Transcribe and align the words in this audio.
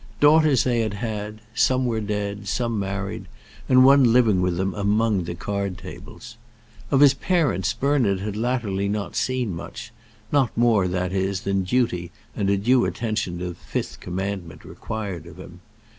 Daughters 0.19 0.63
they 0.63 0.79
had 0.79 0.95
had; 0.95 1.41
some 1.53 1.85
were 1.85 2.01
dead, 2.01 2.47
some 2.47 2.79
married, 2.79 3.25
and 3.69 3.85
one 3.85 4.11
living 4.11 4.41
with 4.41 4.57
them 4.57 4.73
among 4.73 5.25
the 5.25 5.35
card 5.35 5.77
tables. 5.77 6.37
Of 6.89 7.01
his 7.01 7.13
parents 7.13 7.71
Bernard 7.73 8.19
had 8.19 8.35
latterly 8.35 8.89
not 8.89 9.15
seen 9.15 9.53
much; 9.55 9.91
not 10.31 10.57
more, 10.57 10.87
that 10.87 11.13
is, 11.13 11.41
than 11.41 11.61
duty 11.65 12.09
and 12.35 12.49
a 12.49 12.57
due 12.57 12.85
attention 12.85 13.37
to 13.37 13.49
the 13.49 13.53
fifth 13.53 13.99
commandment 13.99 14.65
required 14.65 15.27
of 15.27 15.37
him. 15.37 15.59